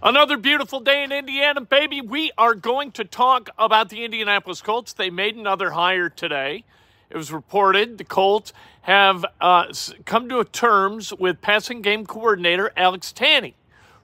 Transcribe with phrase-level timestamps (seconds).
[0.00, 2.00] Another beautiful day in Indiana, baby.
[2.00, 4.92] We are going to talk about the Indianapolis Colts.
[4.92, 6.62] They made another hire today.
[7.10, 9.72] It was reported the Colts have uh,
[10.04, 13.54] come to terms with passing game coordinator Alex Tanney,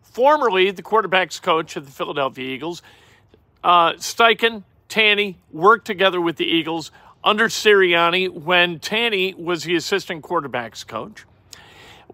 [0.03, 2.83] formerly the quarterback's coach of the Philadelphia Eagles.
[3.63, 6.91] Uh, Steichen, Tanney worked together with the Eagles
[7.23, 11.25] under Sirianni when Tanney was the assistant quarterback's coach.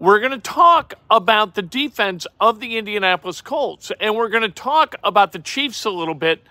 [0.00, 4.48] We're going to talk about the defense of the Indianapolis Colts, and we're going to
[4.48, 6.42] talk about the Chiefs a little bit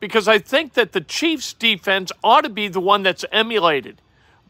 [0.00, 4.02] because I think that the Chiefs' defense ought to be the one that's emulated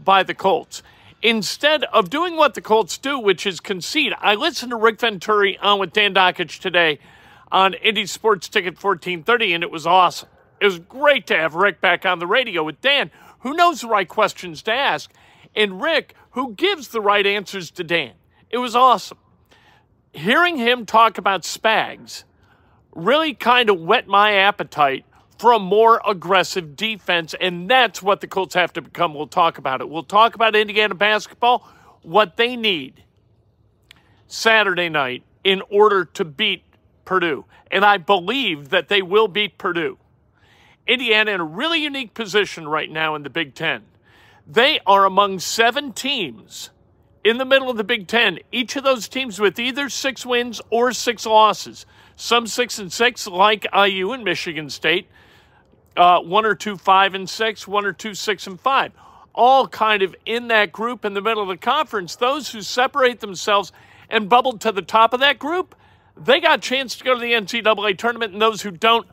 [0.03, 0.83] by the Colts.
[1.21, 5.59] Instead of doing what the Colts do, which is concede, I listened to Rick Venturi
[5.59, 6.99] on with Dan Dakich today
[7.53, 10.31] on Indy Sports Ticket 1430, and it was awesome.
[10.63, 13.89] It was great to have Rick back on the radio with Dan, who knows the
[13.89, 15.13] right questions to ask,
[15.55, 18.13] and Rick, who gives the right answers to Dan.
[18.51, 19.19] It was awesome.
[20.13, 22.25] Hearing him talk about Spags
[22.95, 25.05] really kind of whet my appetite
[25.39, 29.15] for a more aggressive defense, and that's what the Colts have to become.
[29.15, 29.89] We'll talk about it.
[29.89, 31.69] We'll talk about Indiana basketball,
[32.03, 33.05] what they need
[34.27, 36.63] Saturday night in order to beat
[37.05, 37.45] Purdue.
[37.71, 39.99] And I believe that they will beat Purdue.
[40.87, 43.83] Indiana in a really unique position right now in the Big Ten.
[44.47, 46.71] They are among seven teams
[47.27, 48.39] in the middle of the Big Ten.
[48.53, 51.85] Each of those teams with either six wins or six losses.
[52.15, 55.09] Some six and six, like IU and Michigan State.
[55.97, 58.93] Uh, one or two five and six, one or two six and five.
[59.35, 62.15] All kind of in that group in the middle of the conference.
[62.15, 63.73] Those who separate themselves
[64.09, 65.75] and bubbled to the top of that group,
[66.17, 69.09] they got a chance to go to the NCAA tournament, and those who don't,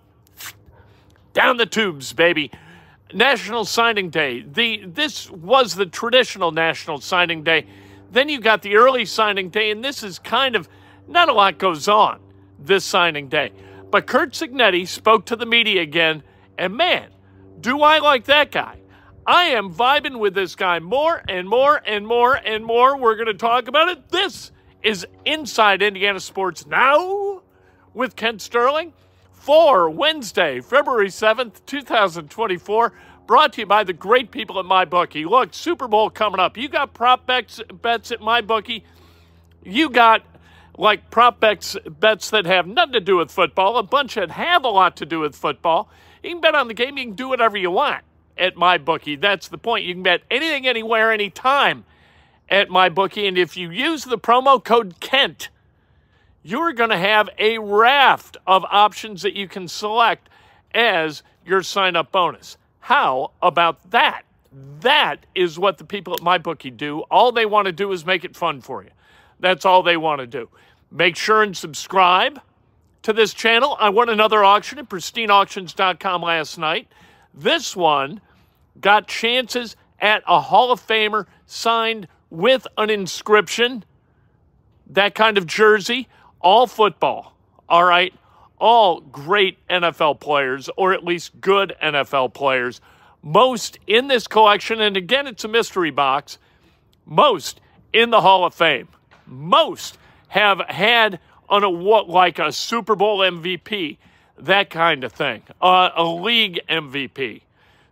[1.33, 2.51] down the tubes, baby.
[3.11, 4.41] National Signing Day.
[4.41, 7.65] The this was the traditional National Signing Day
[8.13, 10.69] then you got the early signing day, and this is kind of
[11.07, 12.19] not a lot goes on
[12.59, 13.51] this signing day.
[13.89, 16.23] But Curt Cignetti spoke to the media again,
[16.57, 17.09] and man,
[17.59, 18.79] do I like that guy.
[19.25, 22.97] I am vibing with this guy more and more and more and more.
[22.97, 24.09] We're going to talk about it.
[24.09, 24.51] This
[24.83, 27.41] is Inside Indiana Sports Now
[27.93, 28.93] with Kent Sterling
[29.31, 32.93] for Wednesday, February 7th, 2024.
[33.25, 35.25] Brought to you by the great people at MyBookie.
[35.25, 36.57] Look, Super Bowl coming up.
[36.57, 38.83] You got prop bets, bets at MyBookie.
[39.63, 40.25] You got
[40.77, 44.65] like prop bets, bets that have nothing to do with football, a bunch that have
[44.65, 45.89] a lot to do with football.
[46.21, 46.97] You can bet on the game.
[46.97, 48.03] You can do whatever you want
[48.37, 49.21] at MyBookie.
[49.21, 49.85] That's the point.
[49.85, 51.85] You can bet anything, anywhere, anytime
[52.49, 53.27] at MyBookie.
[53.27, 55.49] And if you use the promo code KENT,
[56.43, 60.27] you're going to have a raft of options that you can select
[60.73, 62.57] as your sign up bonus.
[62.83, 64.23] How about that?
[64.81, 66.99] That is what the people at MyBookie do.
[67.09, 68.89] All they want to do is make it fun for you.
[69.39, 70.49] That's all they want to do.
[70.91, 72.41] Make sure and subscribe
[73.03, 73.77] to this channel.
[73.79, 76.89] I won another auction at pristineauctions.com last night.
[77.33, 78.19] This one
[78.81, 83.85] got chances at a Hall of Famer signed with an inscription,
[84.87, 86.09] that kind of jersey,
[86.41, 87.33] all football.
[87.69, 88.13] All right
[88.59, 92.81] all great NFL players, or at least good NFL players.
[93.21, 96.37] Most in this collection, and again, it's a mystery box,
[97.05, 97.61] most
[97.93, 98.89] in the Hall of Fame.
[99.25, 99.97] Most
[100.27, 101.19] have had
[101.49, 103.97] on a what like a Super Bowl MVP,
[104.39, 107.41] that kind of thing, uh, a league MVP.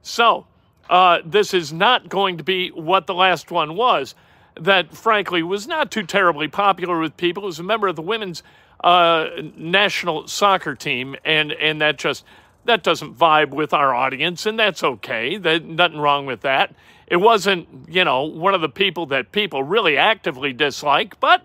[0.02, 0.48] So
[0.90, 4.16] uh, this is not going to be what the last one was.
[4.60, 7.48] That frankly was not too terribly popular with people.
[7.48, 8.44] As a member of the women's
[8.84, 12.26] uh, national soccer team, and and that just
[12.66, 15.38] that doesn't vibe with our audience, and that's okay.
[15.38, 16.76] That nothing wrong with that.
[17.08, 21.44] It wasn't, you know, one of the people that people really actively dislike, but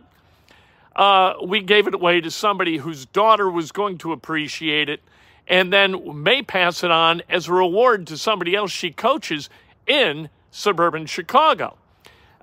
[0.94, 5.00] uh, we gave it away to somebody whose daughter was going to appreciate it,
[5.48, 9.50] and then may pass it on as a reward to somebody else she coaches
[9.86, 11.76] in suburban Chicago.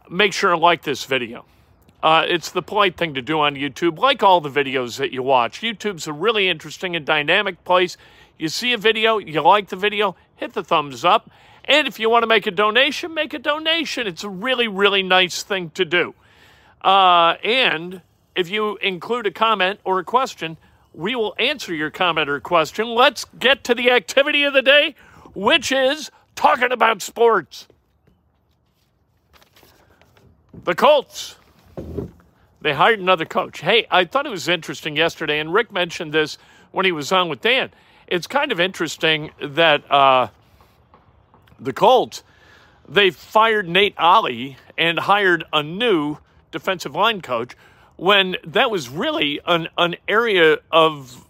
[0.10, 1.46] Make sure to like this video.
[2.02, 5.24] Uh, it's the polite thing to do on YouTube, like all the videos that you
[5.24, 5.62] watch.
[5.62, 7.96] YouTube's a really interesting and dynamic place.
[8.38, 11.32] You see a video, you like the video, hit the thumbs up.
[11.64, 14.06] And if you want to make a donation, make a donation.
[14.06, 16.14] It's a really, really nice thing to do.
[16.84, 18.02] Uh, and
[18.36, 20.58] if you include a comment or a question,
[20.94, 22.88] we will answer your comment or question.
[22.90, 24.96] Let's get to the activity of the day,
[25.34, 27.68] which is talking about sports.
[30.54, 31.36] The Colts
[32.62, 33.60] they hired another coach.
[33.60, 36.38] Hey, I thought it was interesting yesterday, and Rick mentioned this
[36.72, 37.72] when he was on with Dan.
[38.08, 40.28] It's kind of interesting that uh,
[41.60, 42.24] the Colts
[42.88, 46.18] they fired Nate Ollie and hired a new
[46.52, 47.56] defensive line coach
[47.96, 51.26] when that was really an, an area of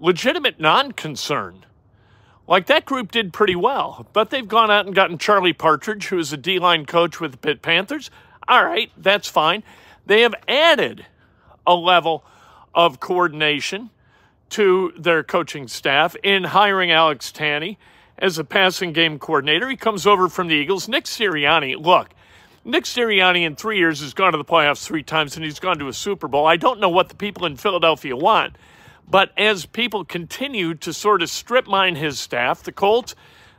[0.00, 1.64] legitimate non concern.
[2.48, 6.18] Like that group did pretty well, but they've gone out and gotten Charlie Partridge, who
[6.18, 8.10] is a D line coach with the Pitt Panthers.
[8.48, 9.62] All right, that's fine.
[10.06, 11.04] They have added
[11.66, 12.24] a level
[12.74, 13.90] of coordination
[14.50, 17.76] to their coaching staff in hiring Alex Tanney
[18.16, 19.68] as a passing game coordinator.
[19.68, 20.88] He comes over from the Eagles.
[20.88, 22.08] Nick Sirianni, look,
[22.64, 25.78] Nick Sirianni in three years has gone to the playoffs three times and he's gone
[25.78, 26.46] to a Super Bowl.
[26.46, 28.56] I don't know what the people in Philadelphia want,
[29.10, 33.14] but as people continue to sort of strip mine his staff, the Colts,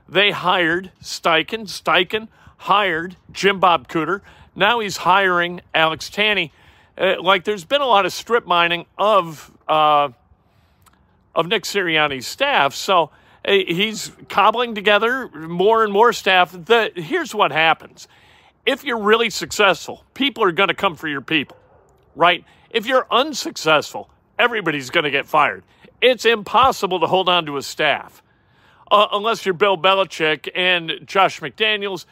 [0.07, 1.67] they hired Steichen.
[1.67, 4.21] Steichen hired Jim Bob Cooter.
[4.55, 6.51] Now he's hiring Alex Tanney.
[6.97, 10.09] Uh, like there's been a lot of strip mining of uh,
[11.35, 12.75] of Nick Sirianni's staff.
[12.75, 13.11] So
[13.45, 16.51] uh, he's cobbling together more and more staff.
[16.51, 18.07] The, here's what happens
[18.65, 21.57] if you're really successful, people are going to come for your people,
[22.15, 22.43] right?
[22.69, 25.63] If you're unsuccessful, everybody's going to get fired.
[26.01, 28.23] It's impossible to hold on to a staff
[28.89, 32.05] uh, unless you're Bill Belichick and Josh McDaniels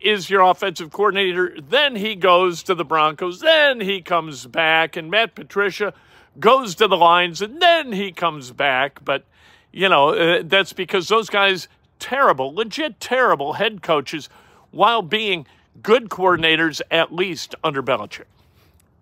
[0.00, 1.56] is your offensive coordinator.
[1.60, 3.40] Then he goes to the Broncos.
[3.40, 5.94] Then he comes back, and Matt Patricia
[6.38, 9.02] goes to the Lions, and then he comes back.
[9.04, 9.24] But,
[9.72, 14.28] you know, uh, that's because those guys, terrible, legit terrible head coaches,
[14.72, 15.46] while being
[15.82, 18.24] good coordinators, at least under Belichick.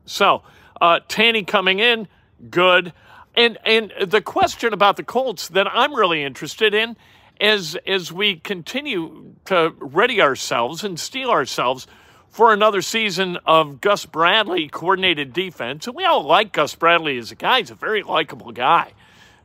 [0.05, 0.43] So,
[0.81, 2.06] uh, Tanney coming in,
[2.50, 2.93] good.
[3.35, 6.97] And, and the question about the Colts that I'm really interested in
[7.41, 11.87] as, as we continue to ready ourselves and steel ourselves
[12.29, 15.87] for another season of Gus Bradley coordinated defense.
[15.87, 17.61] And we all like Gus Bradley as a guy.
[17.61, 18.93] He's a very likable guy,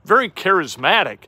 [0.05, 1.19] very charismatic.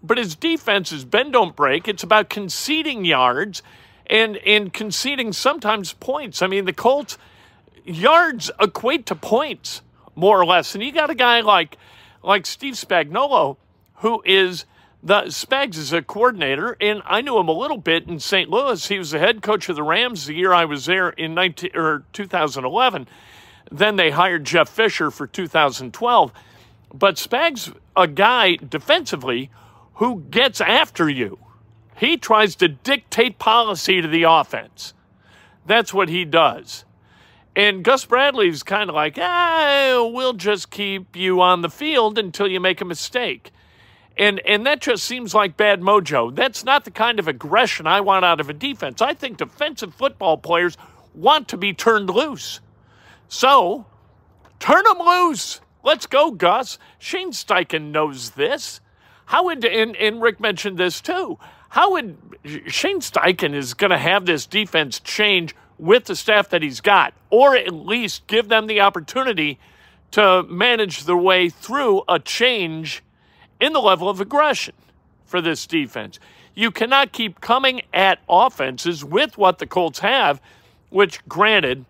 [0.00, 1.88] But his defense is bend don't break.
[1.88, 3.62] It's about conceding yards
[4.06, 6.40] and and conceding sometimes points.
[6.40, 7.18] I mean, the Colts
[7.84, 9.82] yards equate to points
[10.18, 10.74] more or less.
[10.74, 11.78] And you got a guy like
[12.22, 13.56] like Steve Spagnuolo,
[13.96, 14.66] who is
[15.02, 18.50] the Spags is a coordinator, and I knew him a little bit in St.
[18.50, 18.88] Louis.
[18.88, 21.70] He was the head coach of the Rams the year I was there in 19
[21.76, 23.06] or 2011.
[23.70, 26.32] Then they hired Jeff Fisher for 2012.
[26.92, 29.50] But Spags, a guy defensively
[29.94, 31.38] who gets after you.
[31.96, 34.94] He tries to dictate policy to the offense.
[35.66, 36.84] That's what he does.
[37.58, 42.46] And Gus Bradley's kind of like, ah, we'll just keep you on the field until
[42.46, 43.50] you make a mistake.
[44.16, 46.32] And, and that just seems like bad mojo.
[46.32, 49.02] That's not the kind of aggression I want out of a defense.
[49.02, 50.76] I think defensive football players
[51.14, 52.60] want to be turned loose.
[53.26, 53.86] So,
[54.60, 55.60] turn them loose.
[55.82, 56.78] Let's go, Gus.
[57.00, 58.80] Shane Steichen knows this.
[59.26, 61.40] How would, and, and Rick mentioned this too,
[61.70, 62.16] how would
[62.68, 67.14] Shane Steichen is going to have this defense change with the staff that he's got,
[67.30, 69.58] or at least give them the opportunity
[70.10, 73.02] to manage their way through a change
[73.60, 74.74] in the level of aggression
[75.24, 76.18] for this defense.
[76.54, 80.40] You cannot keep coming at offenses with what the Colts have,
[80.90, 81.84] which, granted,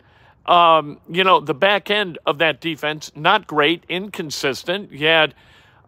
[0.46, 4.90] um, you know, the back end of that defense, not great, inconsistent.
[4.90, 5.34] You had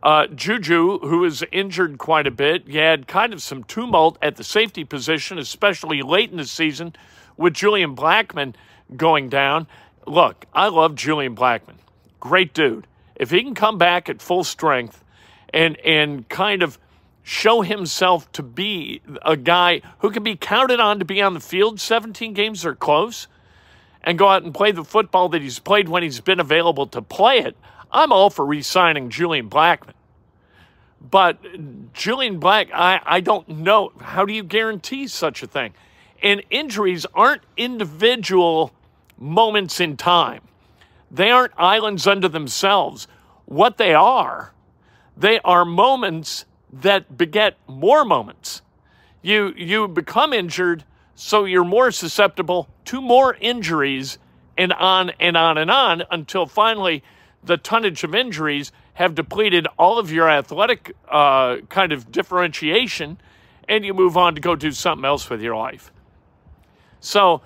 [0.02, 4.36] uh, Juju, who was injured quite a bit, you had kind of some tumult at
[4.36, 6.94] the safety position, especially late in the season
[7.40, 8.54] with Julian Blackmon
[8.96, 9.66] going down.
[10.06, 11.76] Look, I love Julian Blackmon.
[12.20, 12.86] Great dude.
[13.16, 15.02] If he can come back at full strength
[15.52, 16.78] and and kind of
[17.22, 21.40] show himself to be a guy who can be counted on to be on the
[21.40, 23.26] field 17 games or close
[24.02, 27.02] and go out and play the football that he's played when he's been available to
[27.02, 27.56] play it,
[27.92, 29.94] I'm all for re signing Julian Blackmon.
[31.00, 31.38] But
[31.94, 33.92] Julian Black, I, I don't know.
[34.00, 35.72] How do you guarantee such a thing?
[36.22, 38.72] And injuries aren't individual
[39.18, 40.42] moments in time,
[41.10, 43.08] they aren't islands unto themselves.
[43.46, 44.52] What they are,
[45.16, 48.62] they are moments that beget more moments.
[49.22, 50.84] You, you become injured,
[51.14, 54.18] so you're more susceptible to more injuries
[54.56, 57.02] and on and on and on until finally
[57.42, 63.18] the tonnage of injuries have depleted all of your athletic uh, kind of differentiation,
[63.68, 65.90] and you move on to go do something else with your life.
[67.00, 67.42] So,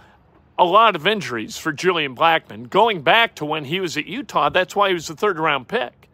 [0.58, 2.70] a lot of injuries for Julian Blackmon.
[2.70, 5.68] Going back to when he was at Utah, that's why he was the third round
[5.68, 6.08] pick.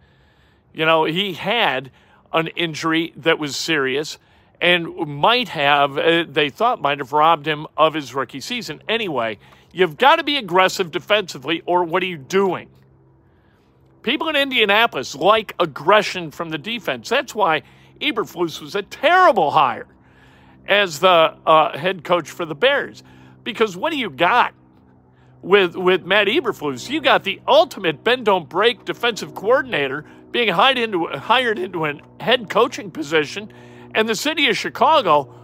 [0.73, 1.90] You know, he had
[2.32, 4.18] an injury that was serious
[4.61, 8.82] and might have, uh, they thought, might have robbed him of his rookie season.
[8.88, 9.38] Anyway,
[9.73, 12.68] you've got to be aggressive defensively, or what are you doing?
[14.02, 17.09] People in Indianapolis like aggression from the defense.
[17.09, 17.62] That's why
[18.00, 19.87] Eberflus was a terrible hire
[20.66, 23.02] as the uh, head coach for the Bears.
[23.44, 24.54] Because what do you got?
[25.42, 26.88] with with Matt Eberflus.
[26.88, 31.94] You got the ultimate bend don't break defensive coordinator being hired into hired into a
[32.20, 33.52] head coaching position,
[33.94, 35.37] and the city of Chicago.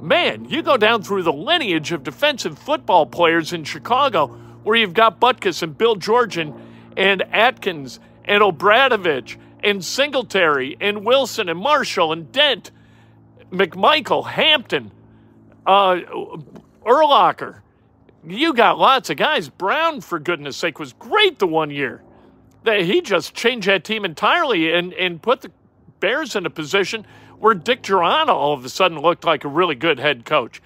[0.00, 4.26] Man, you go down through the lineage of defensive football players in Chicago,
[4.64, 6.60] where you've got Butkus and Bill Georgian
[6.96, 12.72] and Atkins and Obradovich and Singletary and Wilson and Marshall and Dent,
[13.52, 14.90] McMichael, Hampton,
[15.66, 16.00] uh,
[16.84, 17.60] Urlacher.
[18.24, 19.48] You got lots of guys.
[19.48, 22.02] Brown, for goodness sake, was great the one year.
[22.64, 25.50] That he just changed that team entirely and, and put the
[25.98, 27.06] Bears in a position
[27.38, 30.62] where Dick Jauron all of a sudden looked like a really good head coach.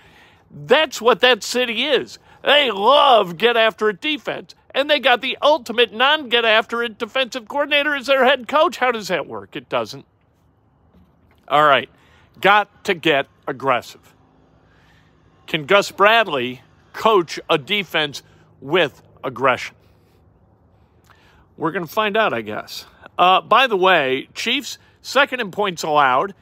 [0.50, 2.18] That's what that city is.
[2.42, 4.54] They love get after it defense.
[4.74, 8.76] And they got the ultimate non get after it defensive coordinator as their head coach.
[8.76, 9.56] How does that work?
[9.56, 10.04] It doesn't.
[11.48, 11.88] All right.
[12.40, 14.14] Got to get aggressive.
[15.46, 16.62] Can Gus Bradley
[16.92, 18.22] coach a defense
[18.60, 19.76] with aggression?
[21.56, 22.86] We're going to find out, I guess.
[23.18, 26.34] Uh, by the way, Chiefs second in points allowed,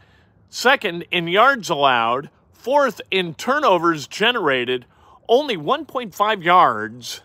[0.48, 4.86] second in yards allowed, fourth in turnovers generated,
[5.28, 7.20] only 1.5 yards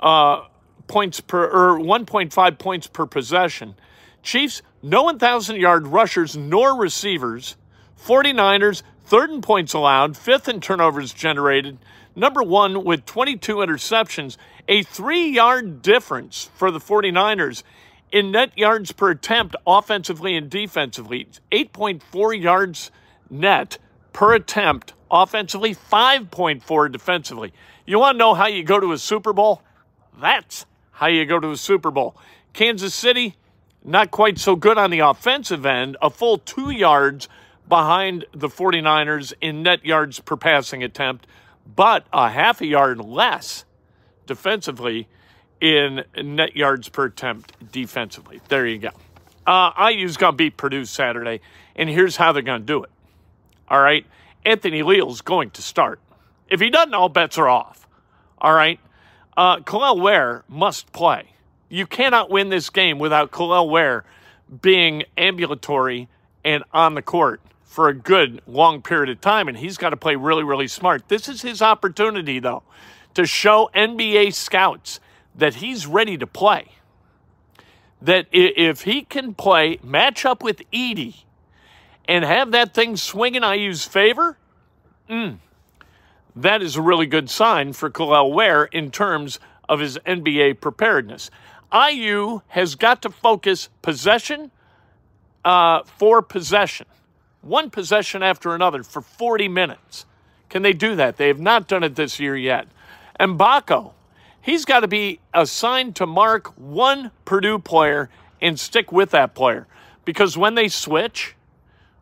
[0.00, 0.46] uh,
[0.88, 3.74] points per or 1.5 points per possession.
[4.22, 7.56] Chiefs no 1,000 yard rushers nor receivers.
[8.04, 11.78] 49ers third in points allowed, fifth in turnovers generated,
[12.14, 14.36] number one with 22 interceptions,
[14.68, 17.62] a three yard difference for the 49ers
[18.10, 21.26] in net yards per attempt offensively and defensively.
[21.50, 22.90] 8.4 yards
[23.30, 23.78] net
[24.12, 27.52] per attempt offensively, 5.4 defensively.
[27.86, 29.62] You want to know how you go to a Super Bowl?
[30.20, 32.16] That's how you go to a Super Bowl.
[32.52, 33.34] Kansas City,
[33.82, 37.28] not quite so good on the offensive end, a full two yards
[37.72, 41.26] behind the 49ers in net yards per passing attempt,
[41.74, 43.64] but a half a yard less
[44.26, 45.08] defensively
[45.58, 48.42] in net yards per attempt defensively.
[48.48, 48.90] There you go.
[49.46, 51.40] Uh, IU's going to beat Purdue Saturday,
[51.74, 52.90] and here's how they're going to do it.
[53.68, 54.04] All right.
[54.44, 55.98] Anthony Leal's going to start.
[56.50, 57.88] If he doesn't, all bets are off.
[58.36, 58.80] All right.
[59.34, 61.32] Uh, Kel'el Ware must play.
[61.70, 64.04] You cannot win this game without Kel'el Ware
[64.60, 66.10] being ambulatory
[66.44, 67.40] and on the court
[67.72, 71.08] for a good long period of time, and he's got to play really, really smart.
[71.08, 72.62] This is his opportunity, though,
[73.14, 75.00] to show NBA scouts
[75.34, 76.68] that he's ready to play.
[78.02, 81.24] That if he can play, match up with Edey,
[82.06, 84.36] and have that thing swing in IU's favor,
[85.08, 85.38] mm,
[86.36, 91.30] that is a really good sign for Kel'el Ware in terms of his NBA preparedness.
[91.72, 94.50] IU has got to focus possession
[95.44, 96.86] uh, for possession,
[97.42, 100.06] one possession after another for 40 minutes.
[100.48, 101.16] Can they do that?
[101.16, 102.68] They have not done it this year yet.
[103.16, 103.92] And Mgbako,
[104.40, 109.66] he's got to be assigned to mark one Purdue player and stick with that player.
[110.04, 111.36] Because when they switch,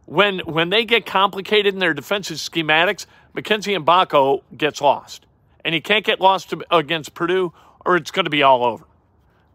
[0.07, 5.27] when when they get complicated in their defensive schematics, Mackenzie Mgbako gets lost.
[5.65, 7.53] And he can't get lost to, against Purdue
[7.85, 8.85] or it's going to be all over.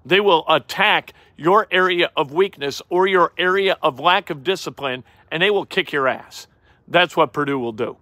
[0.06, 5.42] They will attack your area of weakness or your area of lack of discipline and
[5.42, 6.48] they will kick your ass.
[6.88, 7.98] That's what Purdue will do.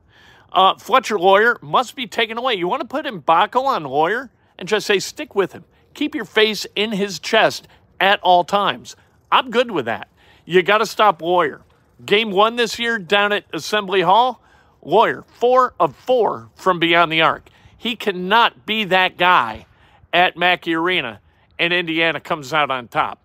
[0.51, 2.53] Uh, Fletcher Loyer must be taken away.
[2.53, 5.63] You want to put Mgbako on Loyer and just say, stick with him.
[5.93, 7.67] Keep your face in his chest
[7.99, 8.95] at all times.
[9.31, 10.09] I'm good with that.
[10.45, 11.61] You got to stop Loyer.
[12.05, 14.41] Game one this year down at Assembly Hall,
[14.83, 17.49] Loyer, four of four from beyond the arc.
[17.77, 19.65] He cannot be that guy
[20.11, 21.19] at Mackey Arena,
[21.57, 23.22] and Indiana comes out on top.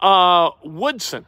[0.00, 1.26] Uh, Woodson.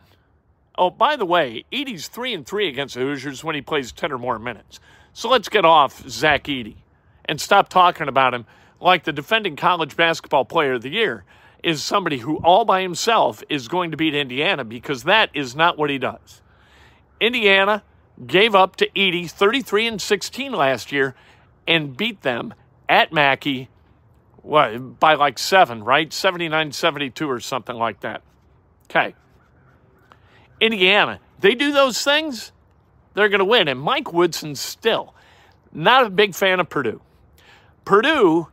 [0.76, 4.12] Oh, by the way, Edey's three and three against the Hoosiers when he plays ten
[4.12, 4.80] or more minutes.
[5.12, 6.76] So let's get off Zach Edey
[7.24, 8.46] and stop talking about him
[8.80, 11.24] like the defending college basketball player of the year
[11.62, 15.76] is somebody who all by himself is going to beat Indiana because that is not
[15.76, 16.40] what he does.
[17.20, 17.82] Indiana
[18.26, 21.14] gave up to Edey 33 and 16 last year
[21.66, 22.54] and beat them
[22.88, 23.68] at Mackey
[24.42, 26.10] what, by like seven, right?
[26.10, 28.22] 79 72 or something like that.
[28.90, 29.14] Okay.
[30.60, 32.52] Indiana, they do those things,
[33.14, 33.68] they're going to win.
[33.68, 35.14] And Mike Woodson still
[35.72, 37.00] not a big fan of Purdue.
[37.84, 38.48] Purdue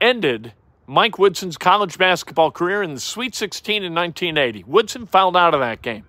[0.00, 0.54] ended
[0.86, 4.64] Mike Woodson's college basketball career in the Sweet 16 in 1980.
[4.64, 6.04] Woodson fouled out of that game.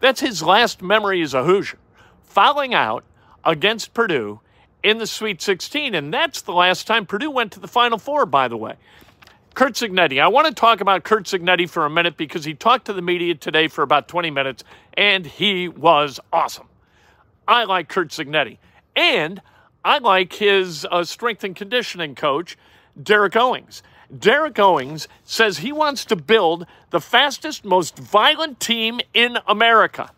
[0.00, 1.78] That's his last memory as a Hoosier,
[2.22, 3.04] fouling out
[3.44, 4.40] against Purdue
[4.82, 5.94] in the Sweet 16.
[5.94, 8.74] And that's the last time Purdue went to the Final Four, by the way.
[9.56, 10.20] Curt Cignetti.
[10.20, 13.00] I want to talk about Curt Cignetti for a minute because he talked to the
[13.00, 16.68] media today for about 20 minutes and he was awesome.
[17.48, 18.58] I like Curt Cignetti.
[18.94, 19.40] And
[19.82, 22.58] I like his uh, strength and conditioning coach,
[23.02, 23.82] Derek Owings.
[24.16, 30.10] Derek Owings says he wants to build the fastest, most violent team in America.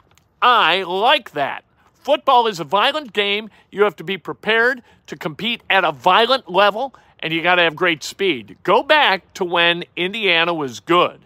[0.43, 1.63] I like that.
[1.95, 3.51] Football is a violent game.
[3.71, 7.63] You have to be prepared to compete at a violent level, and you got to
[7.63, 8.57] have great speed.
[8.63, 11.21] Go back to when Indiana was good.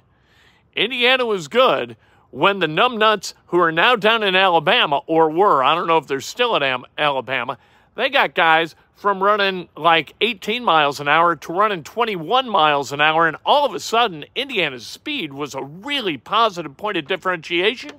[0.74, 1.96] Indiana was good
[2.30, 6.06] when the numbnuts who are now down in Alabama, or were, I don't know if
[6.06, 7.58] they're still at Alabama,
[7.94, 13.02] they got guys from running like 18 miles an hour to running 21 miles an
[13.02, 17.90] hour, and all of a sudden, Indiana's speed was a really positive point of differentiation.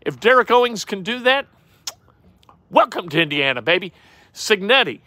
[0.00, 1.46] If Derek Owings can do that,
[2.70, 3.92] welcome to Indiana, baby.
[4.34, 5.00] Cignetti,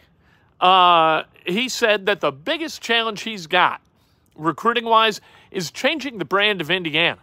[0.62, 3.82] uh, he said that the biggest challenge he's got,
[4.36, 7.20] recruiting wise, is changing the brand of Indiana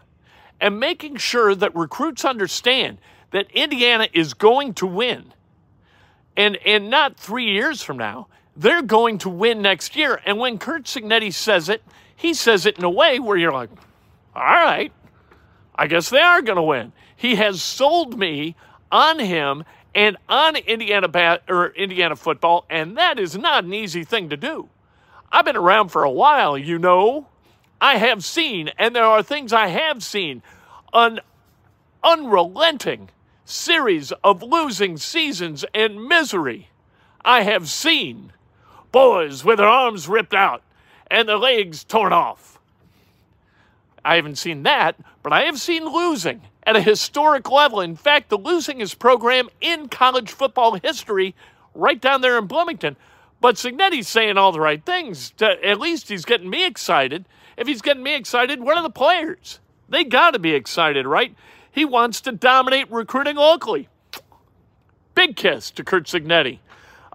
[0.61, 2.99] and making sure that recruits understand
[3.31, 5.33] that Indiana is going to win.
[6.37, 10.21] And, and not three years from now, they're going to win next year.
[10.25, 11.83] And when Curt Cignetti says it,
[12.15, 13.71] he says it in a way where you're like,
[14.35, 14.93] all right,
[15.75, 16.93] I guess they are going to win.
[17.15, 18.57] He has sold me
[18.91, 19.65] on him
[19.97, 24.37] and on Indiana bat or Indiana football, and that is not an easy thing to
[24.37, 24.69] do.
[25.33, 27.29] I've been around for a while, you know.
[27.81, 30.43] I have seen, and there are things I have seen,
[30.93, 31.21] an
[32.05, 33.09] unrelenting
[33.47, 36.69] series of losing seasons and misery.
[37.25, 38.33] I have seen
[38.93, 40.63] boys with their arms ripped out
[41.11, 42.56] and their legs torn off.
[44.07, 44.95] I haven't seen that,
[45.25, 47.81] but I have seen losing at a historic level.
[47.81, 51.35] In fact, the losingest program in college football history,
[51.75, 52.97] right down there in Bloomington.
[53.41, 55.35] But Cignetti's saying all the right things.
[55.41, 57.27] At least he's getting me excited.
[57.57, 59.59] If he's getting me excited, what are the players?
[59.89, 61.35] They got to be excited, right?
[61.73, 63.89] He wants to dominate recruiting locally.
[65.17, 66.61] Big kiss to Curt Cignetti.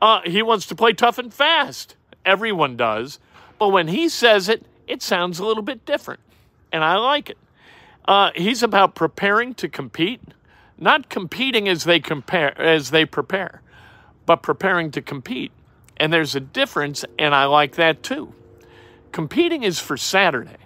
[0.01, 1.95] Uh, he wants to play tough and fast.
[2.25, 3.19] Everyone does.
[3.57, 6.19] But when he says it, it sounds a little bit different.
[6.71, 7.37] And I like it.
[8.05, 10.21] Uh, he's about preparing to compete,
[10.77, 13.61] not competing as they compare as they prepare,
[14.25, 15.51] but preparing to compete.
[15.97, 18.33] And there's a difference, and I like that too.
[19.11, 20.57] Competing is for Saturday.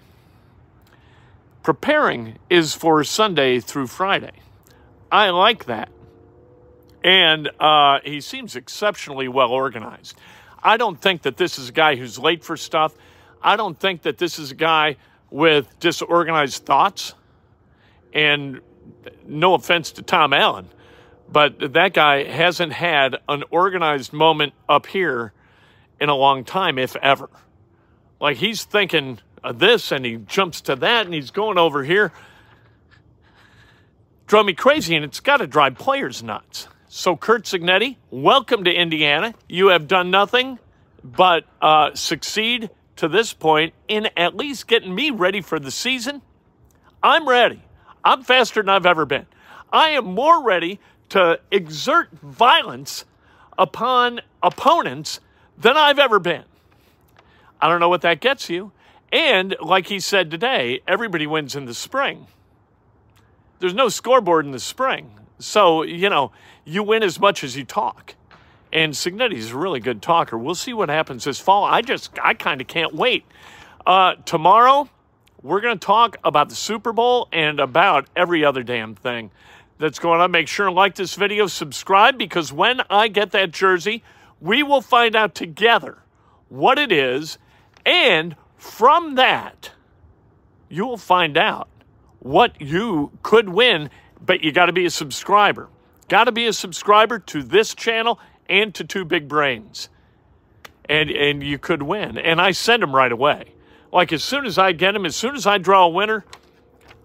[1.64, 4.32] Preparing is for Sunday through Friday.
[5.12, 5.90] I like that.
[7.04, 10.18] And uh, he seems exceptionally well organized.
[10.64, 12.96] I don't think that this is a guy who's late for stuff.
[13.42, 14.98] I don't think that this is a guy
[15.36, 17.14] with disorganized thoughts.
[18.14, 18.62] And
[19.28, 20.70] no offense to Tom Allen,
[21.30, 25.34] but that guy hasn't had an organized moment up here
[26.00, 27.30] in a long time, if ever.
[28.22, 32.14] Like he's thinking of this and he jumps to that and he's going over here.
[34.28, 36.70] Drove me crazy and it's got to drive players nuts.
[36.88, 39.34] So, Curt Cignetti, welcome to Indiana.
[39.50, 40.60] You have done nothing
[41.04, 46.22] but uh, succeed to this point in at least getting me ready for the season.
[47.04, 47.62] I'm ready.
[48.04, 49.26] I'm faster than I've ever been.
[49.72, 50.80] I am more ready
[51.10, 53.06] to exert violence
[53.58, 55.20] upon opponents
[55.58, 56.44] than I've ever been.
[57.62, 58.72] I don't know what that gets you.
[59.12, 62.28] And like he said today, everybody wins in the spring.
[63.60, 65.12] There's no scoreboard in the spring.
[65.40, 66.32] So, you know,
[66.66, 68.16] you win as much as you talk.
[68.76, 70.38] And Cignetti's a really good talker.
[70.38, 71.64] We'll see what happens this fall.
[71.64, 73.24] I just, I kind of can't wait.
[73.88, 74.90] Uh, tomorrow,
[75.42, 79.32] we're going to talk about the Super Bowl and about every other damn thing
[79.78, 80.30] that's going on.
[80.32, 84.04] Make sure and like this video, subscribe, because when I get that jersey,
[84.42, 86.00] we will find out together
[86.50, 87.38] what it is
[87.86, 89.72] and from that,
[90.68, 91.70] you will find out
[92.20, 95.70] what you could win, but you got to be a subscriber.
[96.10, 99.90] Got to be a subscriber to this channel and to Two Big Brains.
[100.88, 102.18] And, and you could win.
[102.18, 103.54] And I send them right away.
[103.92, 106.26] Like as soon as I get them, as soon as I draw a winner,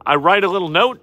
[0.05, 1.01] I write a little note,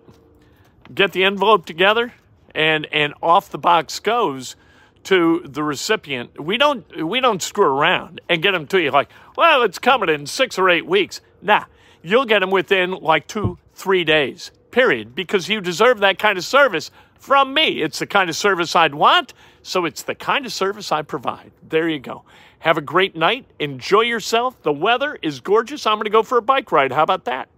[0.93, 2.13] get the envelope together,
[2.53, 4.55] and, and off the box goes
[5.07, 6.43] to the recipient.
[6.43, 10.09] We don't we don't screw around and get them to you like, well, it's coming
[10.09, 11.21] in six or eight weeks.
[11.41, 11.63] Nah,
[12.01, 14.51] you'll get them within like two, three days.
[14.71, 15.15] Period.
[15.15, 17.81] Because you deserve that kind of service from me.
[17.81, 21.51] It's the kind of service I'd want, so it's the kind of service I provide.
[21.67, 22.23] There you go.
[22.59, 23.45] Have a great night.
[23.59, 24.61] Enjoy yourself.
[24.63, 25.85] The weather is gorgeous.
[25.85, 26.91] I'm going to go for a bike ride.
[26.91, 27.49] How about that?